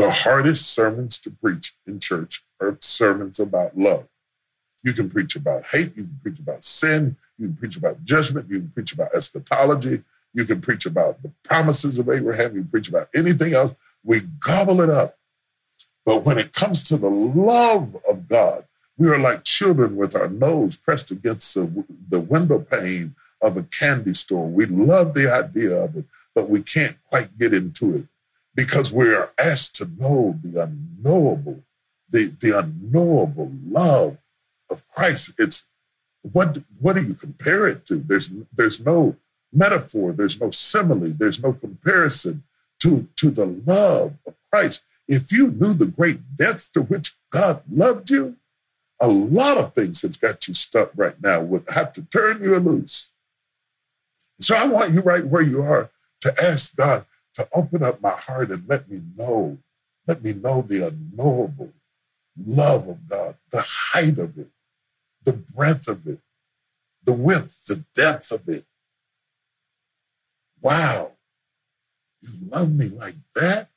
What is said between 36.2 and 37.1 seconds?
what what do